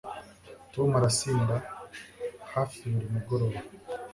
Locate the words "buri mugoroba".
2.91-3.59